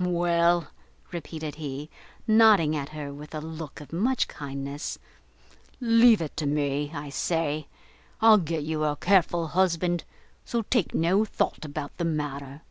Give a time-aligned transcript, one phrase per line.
[0.00, 0.66] "Well,"
[1.12, 1.88] repeated he,
[2.26, 4.98] nodding at her, with a look of much kindness,
[5.80, 7.68] "leave it to me, I say;
[8.20, 10.02] I'll get you a careful husband,
[10.44, 12.62] so take no thought about the matter."